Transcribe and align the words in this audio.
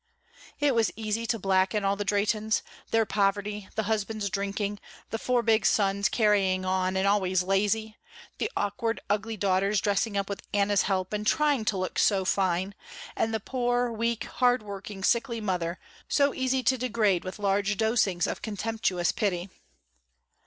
It 0.59 0.73
was 0.73 0.91
easy 0.95 1.27
to 1.27 1.37
blacken 1.37 1.85
all 1.85 1.95
the 1.95 2.03
Drehtens, 2.03 2.63
their 2.89 3.05
poverty, 3.05 3.69
the 3.75 3.83
husband's 3.83 4.31
drinking, 4.31 4.79
the 5.11 5.19
four 5.19 5.43
big 5.43 5.63
sons 5.63 6.09
carrying 6.09 6.65
on 6.65 6.97
and 6.97 7.07
always 7.07 7.43
lazy, 7.43 7.97
the 8.39 8.51
awkward, 8.57 8.99
ugly 9.11 9.37
daughters 9.37 9.79
dressing 9.79 10.17
up 10.17 10.27
with 10.27 10.41
Anna's 10.55 10.81
help 10.81 11.13
and 11.13 11.27
trying 11.27 11.65
to 11.65 11.77
look 11.77 11.99
so 11.99 12.25
fine, 12.25 12.73
and 13.15 13.31
the 13.31 13.39
poor, 13.39 13.91
weak, 13.91 14.23
hard 14.23 14.63
working 14.63 15.03
sickly 15.03 15.39
mother, 15.39 15.77
so 16.07 16.33
easy 16.33 16.63
to 16.63 16.79
degrade 16.79 17.23
with 17.23 17.37
large 17.37 17.77
dosings 17.77 18.25
of 18.25 18.41
contemptuous 18.41 19.11
pity. 19.11 19.51